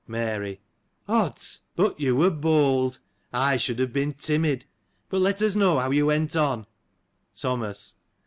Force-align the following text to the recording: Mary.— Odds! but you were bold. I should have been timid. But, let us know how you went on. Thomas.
Mary.— 0.07 0.59
Odds! 1.07 1.61
but 1.75 1.99
you 1.99 2.15
were 2.15 2.31
bold. 2.31 2.97
I 3.31 3.55
should 3.57 3.77
have 3.77 3.93
been 3.93 4.13
timid. 4.13 4.65
But, 5.09 5.21
let 5.21 5.43
us 5.43 5.53
know 5.55 5.77
how 5.77 5.91
you 5.91 6.07
went 6.07 6.35
on. 6.35 6.65
Thomas. 7.35 7.93